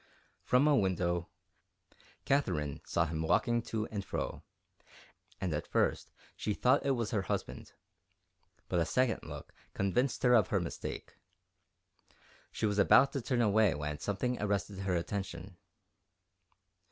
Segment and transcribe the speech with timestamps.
[0.43, 1.29] From a window,
[2.25, 4.41] Katherine saw him walking to and fro,
[5.39, 7.73] and at first she thought it was her husband,
[8.67, 11.17] but a second look convinced her of her mistake.
[12.51, 15.57] She was about to turn away when something arrested her attention.